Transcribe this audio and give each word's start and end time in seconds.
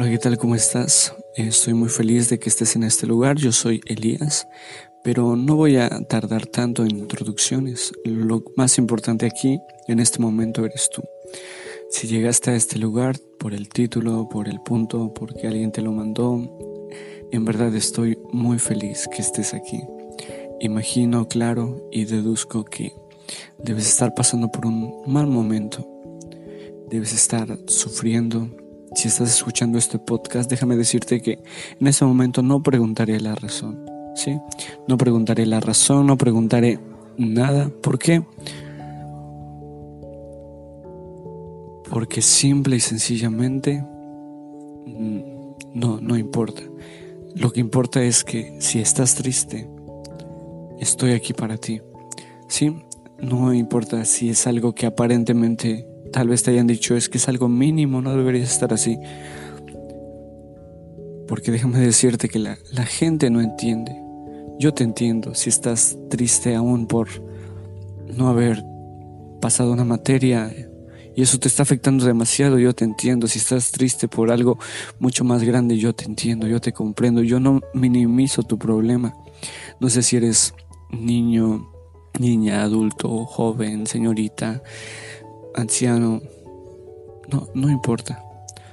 Hola, 0.00 0.10
¿qué 0.10 0.18
tal? 0.18 0.38
¿Cómo 0.38 0.54
estás? 0.54 1.12
Estoy 1.34 1.74
muy 1.74 1.88
feliz 1.88 2.28
de 2.28 2.38
que 2.38 2.48
estés 2.48 2.76
en 2.76 2.84
este 2.84 3.04
lugar. 3.04 3.36
Yo 3.36 3.50
soy 3.50 3.80
Elías, 3.84 4.46
pero 5.02 5.34
no 5.34 5.56
voy 5.56 5.76
a 5.76 5.88
tardar 6.08 6.46
tanto 6.46 6.84
en 6.84 6.96
introducciones. 6.96 7.92
Lo 8.04 8.44
más 8.56 8.78
importante 8.78 9.26
aquí, 9.26 9.58
en 9.88 9.98
este 9.98 10.20
momento, 10.20 10.64
eres 10.64 10.88
tú. 10.88 11.02
Si 11.90 12.06
llegaste 12.06 12.52
a 12.52 12.54
este 12.54 12.78
lugar 12.78 13.16
por 13.40 13.54
el 13.54 13.68
título, 13.68 14.28
por 14.28 14.46
el 14.48 14.60
punto, 14.60 15.12
porque 15.12 15.48
alguien 15.48 15.72
te 15.72 15.82
lo 15.82 15.90
mandó, 15.90 16.88
en 17.32 17.44
verdad 17.44 17.74
estoy 17.74 18.16
muy 18.30 18.60
feliz 18.60 19.08
que 19.12 19.20
estés 19.20 19.52
aquí. 19.52 19.82
Imagino, 20.60 21.26
claro, 21.26 21.88
y 21.90 22.04
deduzco 22.04 22.64
que 22.64 22.92
debes 23.58 23.88
estar 23.88 24.14
pasando 24.14 24.48
por 24.48 24.64
un 24.64 25.02
mal 25.08 25.26
momento. 25.26 25.84
Debes 26.88 27.12
estar 27.12 27.58
sufriendo 27.66 28.48
si 28.94 29.08
estás 29.08 29.28
escuchando 29.28 29.78
este 29.78 29.98
podcast, 29.98 30.50
déjame 30.50 30.76
decirte 30.76 31.20
que 31.20 31.42
en 31.80 31.86
ese 31.86 32.04
momento 32.04 32.42
no 32.42 32.62
preguntaré 32.62 33.20
la 33.20 33.34
razón, 33.34 33.84
¿sí? 34.14 34.38
No 34.86 34.96
preguntaré 34.96 35.46
la 35.46 35.60
razón, 35.60 36.06
no 36.06 36.16
preguntaré 36.16 36.80
nada. 37.16 37.70
¿Por 37.82 37.98
qué? 37.98 38.22
Porque 41.90 42.22
simple 42.22 42.76
y 42.76 42.80
sencillamente 42.80 43.84
mm, 44.86 45.20
no, 45.74 46.00
no 46.00 46.16
importa. 46.16 46.62
Lo 47.34 47.50
que 47.50 47.60
importa 47.60 48.02
es 48.02 48.24
que 48.24 48.56
si 48.60 48.80
estás 48.80 49.14
triste, 49.14 49.68
estoy 50.80 51.12
aquí 51.12 51.32
para 51.32 51.56
ti. 51.56 51.80
¿Sí? 52.48 52.74
No 53.18 53.52
importa 53.52 54.04
si 54.04 54.30
es 54.30 54.46
algo 54.46 54.74
que 54.74 54.86
aparentemente 54.86 55.87
Tal 56.12 56.28
vez 56.28 56.42
te 56.42 56.50
hayan 56.50 56.66
dicho 56.66 56.96
es 56.96 57.08
que 57.08 57.18
es 57.18 57.28
algo 57.28 57.48
mínimo, 57.48 58.00
no 58.00 58.16
deberías 58.16 58.50
estar 58.50 58.72
así. 58.72 58.98
Porque 61.26 61.50
déjame 61.50 61.80
decirte 61.80 62.28
que 62.28 62.38
la, 62.38 62.56
gente 62.86 63.30
no 63.30 63.40
entiende. 63.40 63.94
Yo 64.58 64.72
te 64.72 64.82
entiendo 64.84 65.34
si 65.34 65.50
estás 65.50 65.96
triste 66.08 66.54
aún 66.54 66.86
por 66.86 67.08
no 68.16 68.28
haber 68.28 68.64
pasado 69.40 69.72
una 69.72 69.84
materia 69.84 70.50
y 71.14 71.22
eso 71.22 71.38
te 71.38 71.48
está 71.48 71.64
afectando 71.64 72.04
demasiado, 72.04 72.60
yo 72.60 72.72
te 72.72 72.84
entiendo. 72.84 73.26
Si 73.26 73.40
estás 73.40 73.72
triste 73.72 74.06
por 74.06 74.30
algo 74.30 74.56
mucho 75.00 75.24
más 75.24 75.42
grande, 75.42 75.76
yo 75.76 75.92
te 75.92 76.04
entiendo, 76.04 76.46
yo 76.46 76.60
te 76.60 76.72
comprendo. 76.72 77.24
Yo 77.24 77.40
no 77.40 77.60
minimizo 77.74 78.44
tu 78.44 78.56
problema. 78.56 79.14
No 79.80 79.90
sé 79.90 80.02
si 80.02 80.16
eres 80.16 80.54
niño, 80.90 81.72
niña, 82.20 82.62
adulto, 82.62 83.24
joven, 83.26 83.88
señorita, 83.88 84.62
anciano, 85.58 86.22
no, 87.30 87.48
no 87.54 87.68
importa. 87.68 88.24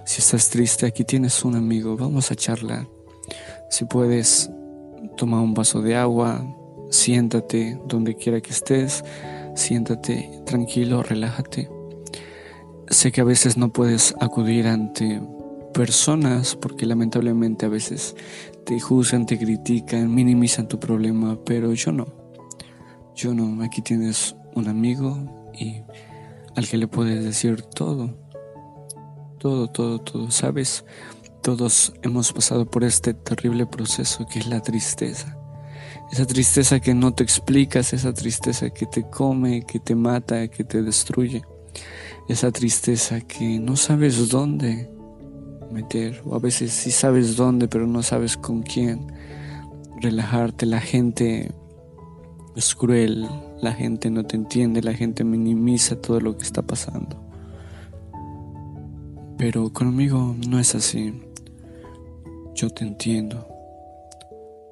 Si 0.05 0.21
estás 0.21 0.49
triste, 0.49 0.85
aquí 0.85 1.03
tienes 1.03 1.43
un 1.43 1.55
amigo, 1.55 1.97
vamos 1.97 2.31
a 2.31 2.35
charlar. 2.35 2.87
Si 3.69 3.85
puedes, 3.85 4.49
toma 5.17 5.41
un 5.41 5.53
vaso 5.53 5.81
de 5.81 5.95
agua, 5.95 6.45
siéntate 6.91 7.79
donde 7.87 8.15
quiera 8.15 8.39
que 8.39 8.51
estés, 8.51 9.03
siéntate 9.55 10.29
tranquilo, 10.45 11.01
relájate. 11.01 11.69
Sé 12.89 13.11
que 13.11 13.21
a 13.21 13.25
veces 13.25 13.57
no 13.57 13.73
puedes 13.73 14.13
acudir 14.21 14.67
ante 14.67 15.19
personas 15.73 16.55
porque 16.55 16.85
lamentablemente 16.85 17.65
a 17.65 17.69
veces 17.69 18.15
te 18.63 18.79
juzgan, 18.79 19.25
te 19.25 19.37
critican, 19.39 20.13
minimizan 20.13 20.67
tu 20.67 20.79
problema, 20.79 21.37
pero 21.43 21.73
yo 21.73 21.91
no. 21.91 22.05
Yo 23.15 23.33
no, 23.33 23.63
aquí 23.63 23.81
tienes 23.81 24.35
un 24.53 24.67
amigo 24.67 25.51
y 25.57 25.81
al 26.55 26.67
que 26.67 26.77
le 26.77 26.87
puedes 26.87 27.23
decir 27.23 27.61
todo, 27.61 28.17
todo, 29.39 29.67
todo, 29.67 29.99
todo, 29.99 30.31
¿sabes? 30.31 30.85
Todos 31.41 31.93
hemos 32.01 32.33
pasado 32.33 32.65
por 32.65 32.83
este 32.83 33.13
terrible 33.13 33.65
proceso 33.65 34.25
que 34.25 34.39
es 34.39 34.47
la 34.47 34.61
tristeza. 34.61 35.37
Esa 36.11 36.25
tristeza 36.25 36.79
que 36.79 36.93
no 36.93 37.13
te 37.13 37.23
explicas, 37.23 37.93
esa 37.93 38.13
tristeza 38.13 38.69
que 38.69 38.85
te 38.85 39.03
come, 39.09 39.65
que 39.65 39.79
te 39.79 39.95
mata, 39.95 40.47
que 40.47 40.63
te 40.63 40.81
destruye. 40.81 41.43
Esa 42.29 42.51
tristeza 42.51 43.21
que 43.21 43.59
no 43.59 43.75
sabes 43.75 44.29
dónde 44.29 44.89
meter, 45.71 46.21
o 46.25 46.35
a 46.35 46.39
veces 46.39 46.71
sí 46.71 46.91
sabes 46.91 47.35
dónde, 47.35 47.67
pero 47.67 47.85
no 47.85 48.01
sabes 48.01 48.37
con 48.37 48.63
quién 48.63 49.11
relajarte. 50.01 50.65
La 50.65 50.79
gente 50.79 51.51
es 52.55 52.75
cruel, 52.75 53.27
la 53.61 53.73
gente 53.73 54.09
no 54.09 54.25
te 54.25 54.35
entiende, 54.35 54.81
la 54.81 54.93
gente 54.93 55.23
minimiza 55.23 55.95
todo 55.95 56.19
lo 56.19 56.37
que 56.37 56.43
está 56.43 56.61
pasando. 56.61 57.21
Pero 59.37 59.71
conmigo 59.71 60.35
no 60.47 60.59
es 60.59 60.75
así. 60.75 61.13
Yo 62.53 62.69
te 62.69 62.83
entiendo. 62.83 63.47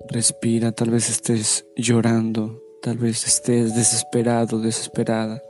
Respira, 0.09 0.71
tal 0.71 0.89
vez 0.89 1.09
estés 1.09 1.65
llorando, 1.75 2.61
tal 2.81 2.97
vez 2.97 3.25
estés 3.27 3.75
desesperado, 3.75 4.59
desesperada. 4.59 5.41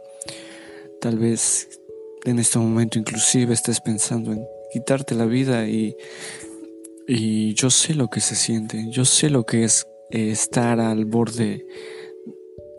Tal 1.00 1.18
vez 1.18 1.80
en 2.26 2.40
este 2.40 2.58
momento 2.60 2.98
inclusive 2.98 3.54
estés 3.54 3.82
pensando 3.82 4.32
en 4.32 4.46
quitarte 4.72 5.16
la 5.16 5.26
vida 5.26 5.68
y, 5.68 5.96
y 7.08 7.54
yo 7.54 7.70
sé 7.70 7.94
lo 7.94 8.10
que 8.10 8.22
se 8.22 8.36
siente, 8.36 8.90
yo 8.90 9.06
sé 9.06 9.30
lo 9.30 9.46
que 9.46 9.66
es 9.66 9.88
estar 10.10 10.80
al 10.80 11.06
borde 11.06 11.66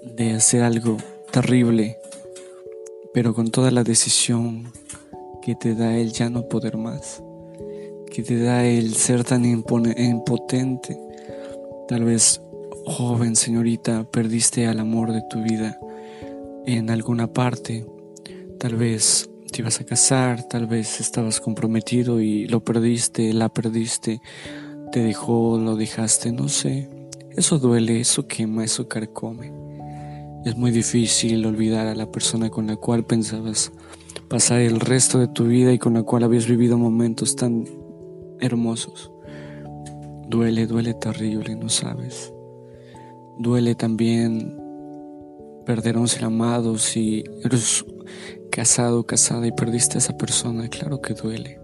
de 0.04 0.32
hacer 0.32 0.62
algo 0.62 0.96
terrible, 1.32 1.98
pero 3.12 3.34
con 3.34 3.50
toda 3.50 3.70
la 3.70 3.82
decisión 3.82 4.72
que 5.42 5.54
te 5.54 5.74
da 5.74 5.96
el 5.96 6.12
ya 6.12 6.30
no 6.30 6.48
poder 6.48 6.76
más, 6.76 7.22
que 8.10 8.22
te 8.22 8.38
da 8.38 8.64
el 8.64 8.94
ser 8.94 9.24
tan 9.24 9.44
impotente. 9.44 10.98
Tal 11.88 12.04
vez, 12.04 12.40
joven 12.86 13.36
señorita, 13.36 14.04
perdiste 14.04 14.66
al 14.66 14.80
amor 14.80 15.12
de 15.12 15.22
tu 15.28 15.42
vida 15.42 15.78
en 16.66 16.90
alguna 16.90 17.32
parte, 17.32 17.84
tal 18.58 18.76
vez 18.76 19.28
te 19.50 19.62
ibas 19.62 19.80
a 19.80 19.84
casar, 19.84 20.42
tal 20.48 20.66
vez 20.66 21.00
estabas 21.00 21.40
comprometido 21.40 22.20
y 22.20 22.46
lo 22.48 22.64
perdiste, 22.64 23.32
la 23.32 23.48
perdiste, 23.48 24.20
te 24.92 25.00
dejó, 25.00 25.58
lo 25.58 25.76
dejaste, 25.76 26.32
no 26.32 26.48
sé. 26.48 26.88
Eso 27.36 27.58
duele, 27.58 28.00
eso 28.00 28.26
quema, 28.26 28.64
eso 28.64 28.88
carcome. 28.88 29.52
Es 30.44 30.58
muy 30.58 30.72
difícil 30.72 31.46
olvidar 31.46 31.86
a 31.86 31.94
la 31.94 32.12
persona 32.12 32.50
con 32.50 32.66
la 32.66 32.76
cual 32.76 33.06
pensabas 33.06 33.72
pasar 34.28 34.60
el 34.60 34.78
resto 34.78 35.18
de 35.18 35.26
tu 35.26 35.46
vida 35.46 35.72
y 35.72 35.78
con 35.78 35.94
la 35.94 36.02
cual 36.02 36.22
habías 36.22 36.46
vivido 36.46 36.76
momentos 36.76 37.34
tan 37.34 37.64
hermosos. 38.40 39.10
Duele, 40.28 40.66
duele 40.66 40.92
terrible, 40.92 41.56
no 41.56 41.70
sabes. 41.70 42.30
Duele 43.38 43.74
también 43.74 44.54
perder 45.64 45.96
a 45.96 46.00
un 46.00 46.08
ser 46.08 46.26
amado 46.26 46.76
si 46.76 47.24
eres 47.42 47.86
casado, 48.50 49.06
casada 49.06 49.46
y 49.46 49.52
perdiste 49.52 49.96
a 49.96 49.98
esa 50.00 50.18
persona. 50.18 50.68
Claro 50.68 51.00
que 51.00 51.14
duele. 51.14 51.58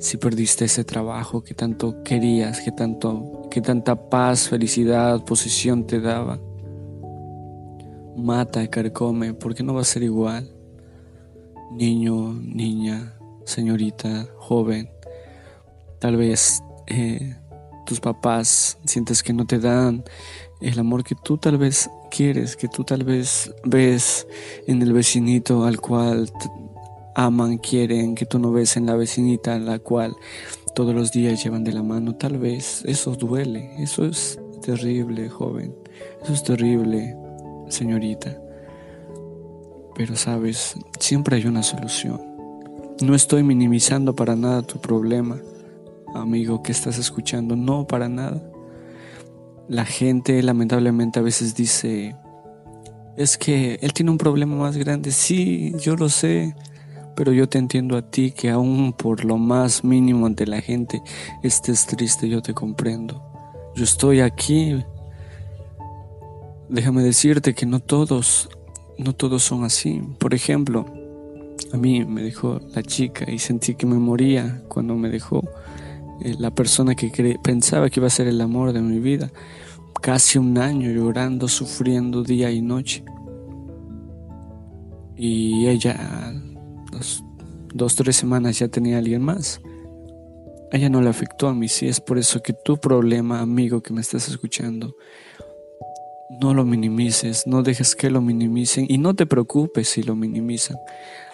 Si 0.00 0.16
perdiste 0.16 0.64
ese 0.64 0.82
trabajo 0.82 1.44
que 1.44 1.54
tanto 1.54 2.02
querías, 2.02 2.60
que 2.60 2.72
tanto, 2.72 3.46
que 3.52 3.60
tanta 3.60 4.08
paz, 4.08 4.48
felicidad, 4.48 5.24
posición 5.24 5.86
te 5.86 6.00
daba 6.00 6.40
mata, 8.16 8.66
carcome, 8.68 9.34
porque 9.34 9.62
no 9.62 9.74
va 9.74 9.82
a 9.82 9.84
ser 9.84 10.02
igual. 10.02 10.50
Niño, 11.72 12.32
niña, 12.34 13.14
señorita, 13.44 14.28
joven, 14.38 14.90
tal 16.00 16.16
vez 16.16 16.62
eh, 16.86 17.36
tus 17.86 18.00
papás 18.00 18.78
sientes 18.84 19.22
que 19.22 19.32
no 19.32 19.46
te 19.46 19.58
dan 19.58 20.04
el 20.60 20.78
amor 20.78 21.04
que 21.04 21.14
tú 21.14 21.38
tal 21.38 21.58
vez 21.58 21.88
quieres, 22.10 22.56
que 22.56 22.68
tú 22.68 22.84
tal 22.84 23.04
vez 23.04 23.54
ves 23.64 24.26
en 24.66 24.82
el 24.82 24.92
vecinito 24.92 25.64
al 25.64 25.80
cual 25.80 26.30
aman, 27.14 27.58
quieren, 27.58 28.14
que 28.14 28.26
tú 28.26 28.38
no 28.38 28.52
ves 28.52 28.76
en 28.76 28.86
la 28.86 28.96
vecinita 28.96 29.54
a 29.54 29.58
la 29.58 29.78
cual 29.78 30.16
todos 30.74 30.94
los 30.94 31.12
días 31.12 31.42
llevan 31.42 31.64
de 31.64 31.72
la 31.72 31.82
mano. 31.82 32.16
Tal 32.16 32.38
vez 32.38 32.84
eso 32.84 33.14
duele, 33.14 33.74
eso 33.78 34.04
es 34.04 34.38
terrible, 34.60 35.28
joven, 35.28 35.74
eso 36.22 36.32
es 36.32 36.42
terrible 36.42 37.16
señorita. 37.70 38.36
Pero 39.96 40.16
sabes, 40.16 40.76
siempre 40.98 41.36
hay 41.36 41.46
una 41.46 41.62
solución. 41.62 42.20
No 43.00 43.14
estoy 43.14 43.42
minimizando 43.42 44.14
para 44.14 44.36
nada 44.36 44.62
tu 44.62 44.78
problema, 44.80 45.38
amigo 46.14 46.62
que 46.62 46.72
estás 46.72 46.98
escuchando, 46.98 47.56
no 47.56 47.86
para 47.86 48.08
nada. 48.08 48.42
La 49.68 49.84
gente 49.84 50.42
lamentablemente 50.42 51.18
a 51.18 51.22
veces 51.22 51.54
dice, 51.54 52.16
es 53.16 53.38
que 53.38 53.78
él 53.80 53.92
tiene 53.92 54.10
un 54.10 54.18
problema 54.18 54.56
más 54.56 54.76
grande, 54.76 55.12
sí, 55.12 55.74
yo 55.78 55.96
lo 55.96 56.08
sé, 56.08 56.54
pero 57.14 57.32
yo 57.32 57.48
te 57.48 57.58
entiendo 57.58 57.96
a 57.96 58.02
ti 58.02 58.32
que 58.32 58.50
aún 58.50 58.92
por 58.92 59.24
lo 59.24 59.36
más 59.36 59.84
mínimo 59.84 60.26
ante 60.26 60.46
la 60.46 60.60
gente 60.60 61.02
estés 61.42 61.86
triste, 61.86 62.28
yo 62.28 62.42
te 62.42 62.54
comprendo. 62.54 63.22
Yo 63.74 63.84
estoy 63.84 64.20
aquí 64.20 64.82
Déjame 66.70 67.02
decirte 67.02 67.52
que 67.52 67.66
no 67.66 67.80
todos, 67.80 68.48
no 68.96 69.12
todos 69.12 69.42
son 69.42 69.64
así. 69.64 70.02
Por 70.18 70.34
ejemplo, 70.34 70.86
a 71.72 71.76
mí 71.76 72.04
me 72.04 72.22
dejó 72.22 72.60
la 72.74 72.82
chica 72.82 73.30
y 73.30 73.38
sentí 73.40 73.74
que 73.74 73.86
me 73.86 73.96
moría 73.96 74.62
cuando 74.68 74.94
me 74.94 75.08
dejó. 75.08 75.42
eh, 76.22 76.34
la 76.38 76.50
persona 76.50 76.94
que 76.94 77.10
pensaba 77.42 77.88
que 77.88 78.00
iba 78.00 78.06
a 78.06 78.10
ser 78.10 78.28
el 78.28 78.40
amor 78.40 78.72
de 78.72 78.82
mi 78.82 79.00
vida. 79.00 79.32
Casi 80.00 80.38
un 80.38 80.58
año 80.58 80.90
llorando, 80.90 81.48
sufriendo 81.48 82.22
día 82.22 82.50
y 82.50 82.62
noche. 82.62 83.04
Y 85.16 85.66
ella, 85.66 86.32
dos, 86.92 87.24
dos 87.74 87.96
tres 87.96 88.16
semanas 88.16 88.58
ya 88.58 88.68
tenía 88.68 88.96
a 88.96 88.98
alguien 89.00 89.22
más. 89.22 89.60
ella 90.72 90.88
no 90.88 91.02
le 91.02 91.10
afectó 91.10 91.48
a 91.48 91.54
mí, 91.54 91.68
sí, 91.68 91.88
es 91.88 92.00
por 92.00 92.16
eso 92.16 92.40
que 92.42 92.54
tu 92.64 92.76
problema, 92.76 93.40
amigo 93.40 93.82
que 93.82 93.92
me 93.92 94.00
estás 94.00 94.28
escuchando, 94.28 94.94
no 96.30 96.54
lo 96.54 96.64
minimices, 96.64 97.46
no 97.46 97.62
dejes 97.64 97.96
que 97.96 98.08
lo 98.08 98.20
minimicen 98.20 98.86
y 98.88 98.98
no 98.98 99.14
te 99.14 99.26
preocupes 99.26 99.88
si 99.88 100.02
lo 100.02 100.14
minimizan. 100.14 100.76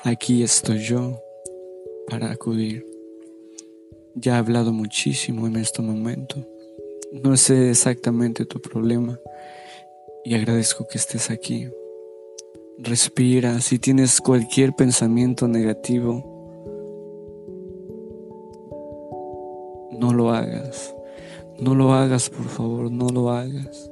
Aquí 0.05 0.43
estoy 0.43 0.79
yo 0.79 1.21
para 2.09 2.31
acudir. 2.31 2.87
Ya 4.15 4.37
he 4.37 4.39
hablado 4.39 4.73
muchísimo 4.73 5.47
en 5.47 5.57
este 5.57 5.83
momento. 5.83 6.37
No 7.13 7.37
sé 7.37 7.71
exactamente 7.71 8.47
tu 8.47 8.61
problema 8.61 9.21
y 10.25 10.35
agradezco 10.35 10.87
que 10.89 10.97
estés 10.97 11.31
aquí. 11.31 11.69
Respira. 12.79 13.61
Si 13.61 13.79
tienes 13.79 14.21
cualquier 14.21 14.73
pensamiento 14.73 15.47
negativo, 15.47 16.33
no 19.93 20.15
lo 20.15 20.31
hagas. 20.31 20.96
No 21.59 21.75
lo 21.75 21.95
hagas, 21.95 22.29
por 22.29 22.47
favor, 22.47 22.91
no 22.91 23.09
lo 23.09 23.31
hagas. 23.31 23.91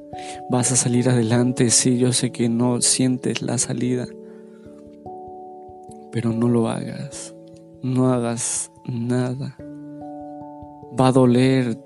Vas 0.51 0.71
a 0.73 0.77
salir 0.77 1.09
adelante, 1.09 1.71
sí, 1.71 1.99
yo 1.99 2.13
sé 2.13 2.31
que 2.31 2.49
no 2.49 2.81
sientes 2.83 3.41
la 3.41 3.57
salida, 3.59 4.07
pero 6.13 6.33
no 6.33 6.49
lo 6.49 6.69
hagas. 6.69 7.35
No 7.83 8.13
hagas 8.13 8.71
nada. 8.87 9.57
Va 10.99 11.09
a 11.09 11.13
doler, 11.13 11.79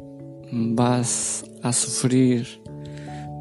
vas 0.52 1.44
a 1.62 1.72
sufrir, 1.72 2.46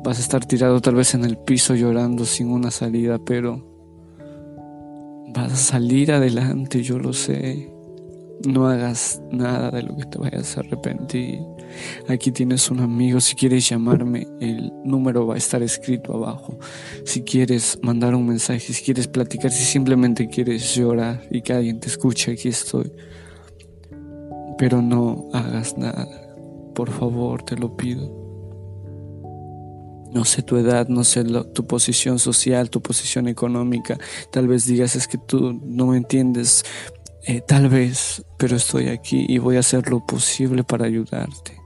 vas 0.03 0.19
a 0.19 0.21
estar 0.21 0.45
tirado 0.45 0.79
tal 0.79 0.95
vez 0.95 1.13
en 1.15 1.25
el 1.25 1.37
piso 1.37 1.75
llorando 1.75 2.23
sin 2.25 2.51
una 2.51 2.71
salida, 2.71 3.19
pero 3.19 3.65
vas 5.33 5.51
a 5.51 5.55
salir 5.55 6.11
adelante, 6.11 6.83
yo 6.83 6.99
lo 6.99 7.13
sé. 7.13 7.73
No 8.47 8.67
hagas 8.67 9.21
nada 9.31 9.71
de 9.71 9.81
lo 9.81 9.97
que 9.97 10.05
te 10.05 10.19
vayas 10.19 10.55
a 10.57 10.59
arrepentir. 10.59 11.39
Aquí 12.07 12.31
tienes 12.31 12.69
un 12.71 12.79
amigo. 12.79 13.19
Si 13.19 13.35
quieres 13.35 13.67
llamarme, 13.69 14.27
el 14.39 14.71
número 14.83 15.27
va 15.27 15.35
a 15.35 15.37
estar 15.37 15.61
escrito 15.61 16.13
abajo. 16.13 16.57
Si 17.05 17.23
quieres 17.23 17.79
mandar 17.81 18.15
un 18.15 18.27
mensaje, 18.27 18.59
si 18.59 18.83
quieres 18.83 19.07
platicar, 19.07 19.51
si 19.51 19.63
simplemente 19.63 20.27
quieres 20.27 20.75
llorar 20.75 21.23
y 21.31 21.41
que 21.41 21.53
alguien 21.53 21.79
te 21.79 21.87
escuche, 21.87 22.31
aquí 22.33 22.49
estoy. 22.49 22.91
Pero 24.57 24.81
no 24.81 25.29
hagas 25.33 25.77
nada. 25.77 26.07
Por 26.73 26.91
favor, 26.91 27.43
te 27.43 27.55
lo 27.55 27.75
pido. 27.75 28.27
No 30.11 30.23
sé 30.25 30.41
tu 30.41 30.57
edad, 30.57 30.87
no 30.87 31.03
sé 31.03 31.23
tu 31.53 31.67
posición 31.67 32.17
social, 32.17 32.69
tu 32.69 32.81
posición 32.81 33.27
económica. 33.27 33.97
Tal 34.31 34.47
vez 34.47 34.65
digas 34.65 34.95
es 34.95 35.07
que 35.07 35.17
tú 35.17 35.59
no 35.63 35.87
me 35.87 35.97
entiendes. 35.97 36.63
Eh, 37.29 37.41
tal 37.41 37.67
vez, 37.67 38.23
pero 38.37 38.55
estoy 38.55 38.87
aquí 38.87 39.25
y 39.27 39.37
voy 39.37 39.57
a 39.57 39.59
hacer 39.59 39.89
lo 39.89 39.99
posible 39.99 40.63
para 40.63 40.85
ayudarte. 40.85 41.61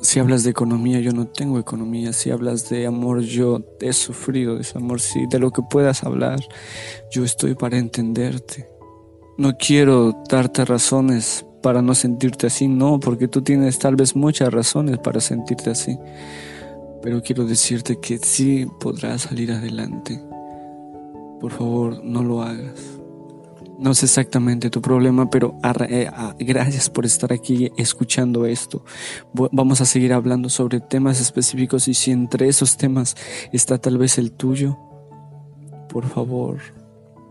Si 0.00 0.20
hablas 0.20 0.44
de 0.44 0.50
economía, 0.50 1.00
yo 1.00 1.10
no 1.10 1.26
tengo 1.26 1.58
economía. 1.58 2.12
Si 2.12 2.30
hablas 2.30 2.68
de 2.68 2.86
amor, 2.86 3.22
yo 3.22 3.60
he 3.80 3.92
sufrido 3.92 4.54
de 4.54 4.60
ese 4.60 4.78
amor. 4.78 5.00
Si 5.00 5.26
de 5.26 5.40
lo 5.40 5.50
que 5.50 5.62
puedas 5.68 6.04
hablar, 6.04 6.38
yo 7.10 7.24
estoy 7.24 7.56
para 7.56 7.76
entenderte. 7.76 8.68
No 9.36 9.56
quiero 9.56 10.12
darte 10.28 10.64
razones 10.64 11.44
para 11.60 11.82
no 11.82 11.96
sentirte 11.96 12.46
así, 12.46 12.68
no, 12.68 13.00
porque 13.00 13.26
tú 13.26 13.42
tienes 13.42 13.80
tal 13.80 13.96
vez 13.96 14.14
muchas 14.14 14.52
razones 14.52 14.98
para 14.98 15.20
sentirte 15.20 15.70
así. 15.70 15.98
Pero 17.02 17.20
quiero 17.20 17.46
decirte 17.46 17.98
que 17.98 18.18
sí 18.18 18.64
podrás 18.78 19.22
salir 19.22 19.50
adelante. 19.50 20.22
Por 21.40 21.50
favor, 21.50 22.00
no 22.04 22.22
lo 22.22 22.42
hagas. 22.42 23.01
No 23.82 23.94
sé 23.94 24.06
exactamente 24.06 24.70
tu 24.70 24.80
problema, 24.80 25.28
pero 25.28 25.58
eh, 25.88 26.08
gracias 26.38 26.88
por 26.88 27.04
estar 27.04 27.32
aquí 27.32 27.72
escuchando 27.76 28.46
esto. 28.46 28.84
Vamos 29.32 29.80
a 29.80 29.86
seguir 29.86 30.12
hablando 30.12 30.48
sobre 30.48 30.78
temas 30.78 31.20
específicos 31.20 31.88
y 31.88 31.94
si 31.94 32.12
entre 32.12 32.46
esos 32.46 32.76
temas 32.76 33.16
está 33.52 33.78
tal 33.78 33.98
vez 33.98 34.18
el 34.18 34.30
tuyo, 34.30 34.78
por 35.88 36.08
favor, 36.08 36.60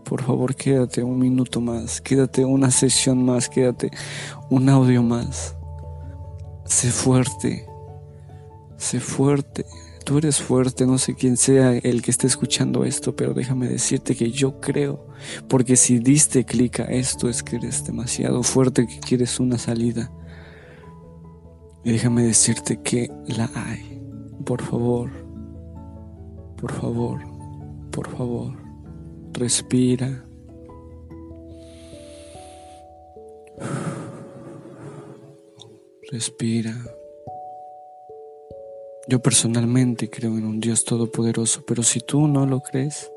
por 0.04 0.22
favor 0.22 0.54
quédate 0.54 1.02
un 1.02 1.18
minuto 1.18 1.62
más, 1.62 2.02
quédate 2.02 2.44
una 2.44 2.70
sesión 2.70 3.24
más, 3.24 3.48
quédate 3.48 3.90
un 4.50 4.68
audio 4.68 5.02
más. 5.02 5.56
Sé 6.66 6.90
fuerte, 6.90 7.66
sé 8.82 9.00
fuerte. 9.00 9.64
Tú 10.04 10.18
eres 10.18 10.42
fuerte, 10.42 10.84
no 10.84 10.98
sé 10.98 11.14
quién 11.14 11.36
sea 11.36 11.76
el 11.76 12.02
que 12.02 12.10
esté 12.10 12.26
escuchando 12.26 12.84
esto, 12.84 13.14
pero 13.14 13.32
déjame 13.32 13.68
decirte 13.68 14.16
que 14.16 14.32
yo 14.32 14.60
creo, 14.60 15.06
porque 15.48 15.76
si 15.76 16.00
diste 16.00 16.44
clic 16.44 16.80
a 16.80 16.84
esto 16.86 17.28
es 17.28 17.44
que 17.44 17.56
eres 17.56 17.84
demasiado 17.84 18.42
fuerte, 18.42 18.88
que 18.88 18.98
quieres 18.98 19.38
una 19.38 19.58
salida. 19.58 20.10
Déjame 21.84 22.24
decirte 22.24 22.80
que 22.82 23.10
la 23.26 23.48
hay. 23.54 24.02
Por 24.44 24.60
favor, 24.60 25.10
por 26.56 26.72
favor, 26.72 27.20
por 27.92 28.08
favor, 28.08 28.56
respira. 29.32 30.26
Respira. 36.10 36.74
Yo 39.08 39.20
personalmente 39.20 40.08
creo 40.08 40.38
en 40.38 40.44
un 40.44 40.60
Dios 40.60 40.84
todopoderoso, 40.84 41.64
pero 41.66 41.82
si 41.82 42.00
tú 42.00 42.28
no 42.28 42.46
lo 42.46 42.60
crees, 42.60 43.10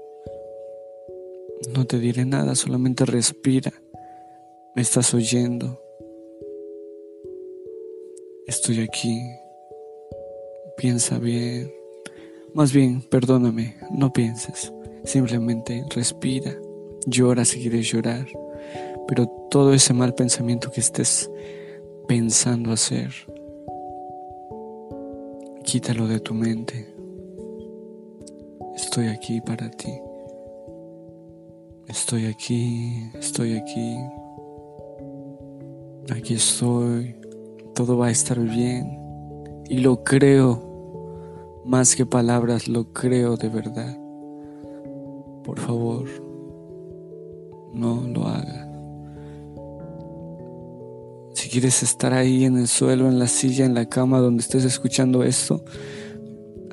no 1.73 1.85
te 1.85 1.99
diré 1.99 2.25
nada, 2.25 2.55
solamente 2.55 3.05
respira. 3.05 3.71
Me 4.75 4.81
estás 4.81 5.13
oyendo. 5.13 5.81
Estoy 8.47 8.81
aquí. 8.81 9.19
Piensa 10.77 11.19
bien. 11.19 11.71
Más 12.53 12.73
bien, 12.73 13.01
perdóname, 13.01 13.75
no 13.91 14.11
pienses. 14.11 14.73
Simplemente 15.03 15.83
respira. 15.89 16.55
Llora 17.05 17.45
si 17.45 17.61
quieres 17.61 17.91
llorar. 17.91 18.27
Pero 19.07 19.27
todo 19.49 19.73
ese 19.73 19.93
mal 19.93 20.15
pensamiento 20.15 20.71
que 20.71 20.81
estés 20.81 21.29
pensando 22.07 22.71
hacer, 22.71 23.11
Quítalo 25.75 26.07
de 26.07 26.21
tu 26.21 26.33
mente. 26.33 26.87
Estoy 28.77 29.07
aquí 29.07 29.41
para 29.41 29.69
ti. 29.69 29.91
Estoy 31.89 32.27
aquí, 32.27 33.11
estoy 33.13 33.57
aquí. 33.57 33.97
Aquí 36.15 36.35
estoy. 36.35 37.17
Todo 37.73 37.97
va 37.97 38.07
a 38.07 38.11
estar 38.11 38.39
bien. 38.39 38.97
Y 39.67 39.79
lo 39.79 40.01
creo. 40.01 41.61
Más 41.65 41.97
que 41.97 42.05
palabras, 42.05 42.69
lo 42.69 42.93
creo 42.93 43.35
de 43.35 43.49
verdad. 43.49 43.99
Por 45.43 45.59
favor, 45.59 46.05
no 47.73 47.99
lo 47.99 48.27
hagas. 48.27 48.64
Quieres 51.55 51.83
estar 51.83 52.13
ahí 52.13 52.43
en 52.43 52.57
el 52.57 52.67
suelo, 52.67 53.07
en 53.07 53.17
la 53.17 53.27
silla, 53.27 53.63
en 53.63 53.75
la 53.75 53.85
cama 53.85 54.19
donde 54.19 54.41
estés 54.41 54.65
escuchando 54.65 55.23
esto, 55.23 55.63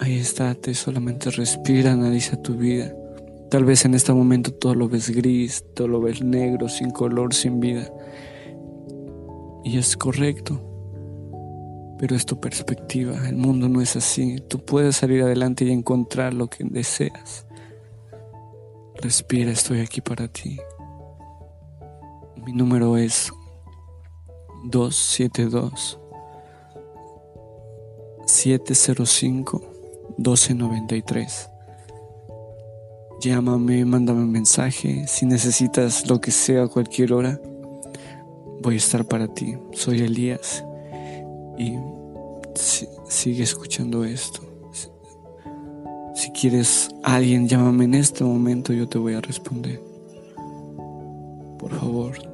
ahí 0.00 0.18
estate, 0.18 0.74
solamente 0.74 1.30
respira, 1.30 1.92
analiza 1.92 2.42
tu 2.42 2.56
vida. 2.56 2.92
Tal 3.48 3.64
vez 3.64 3.84
en 3.84 3.94
este 3.94 4.12
momento 4.12 4.52
todo 4.52 4.74
lo 4.74 4.88
ves 4.88 5.10
gris, 5.10 5.64
todo 5.76 5.86
lo 5.86 6.00
ves 6.00 6.20
negro, 6.24 6.68
sin 6.68 6.90
color, 6.90 7.32
sin 7.32 7.60
vida. 7.60 7.88
Y 9.62 9.78
es 9.78 9.96
correcto. 9.96 10.60
Pero 12.00 12.16
es 12.16 12.26
tu 12.26 12.40
perspectiva. 12.40 13.28
El 13.28 13.36
mundo 13.36 13.68
no 13.68 13.80
es 13.82 13.94
así. 13.94 14.38
Tú 14.48 14.64
puedes 14.64 14.96
salir 14.96 15.22
adelante 15.22 15.64
y 15.64 15.70
encontrar 15.70 16.34
lo 16.34 16.48
que 16.48 16.64
deseas. 16.64 17.46
Respira, 19.00 19.52
estoy 19.52 19.78
aquí 19.78 20.00
para 20.00 20.26
ti. 20.26 20.58
Mi 22.44 22.52
número 22.52 22.96
es 22.96 23.30
272 24.64 25.98
705 28.26 29.62
1293. 30.18 31.48
Llámame, 33.20 33.84
mándame 33.84 34.22
un 34.22 34.32
mensaje. 34.32 35.06
Si 35.06 35.26
necesitas 35.26 36.08
lo 36.08 36.20
que 36.20 36.30
sea 36.30 36.66
cualquier 36.66 37.12
hora, 37.12 37.40
voy 38.60 38.74
a 38.74 38.78
estar 38.78 39.04
para 39.04 39.28
ti. 39.28 39.56
Soy 39.72 40.00
Elías 40.00 40.64
y 41.58 41.76
sigue 43.08 43.42
escuchando 43.42 44.04
esto. 44.04 44.40
Si 46.14 46.30
quieres 46.30 46.88
alguien, 47.02 47.48
llámame 47.48 47.84
en 47.84 47.94
este 47.94 48.24
momento, 48.24 48.72
yo 48.72 48.88
te 48.88 48.98
voy 48.98 49.14
a 49.14 49.20
responder. 49.20 49.80
Por 51.58 51.70
favor, 51.78 52.31